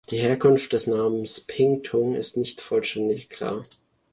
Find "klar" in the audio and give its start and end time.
3.29-3.61